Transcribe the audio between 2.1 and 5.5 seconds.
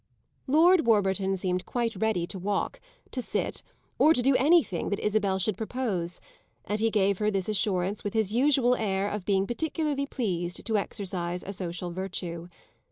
to walk, to sit or to do anything that Isabel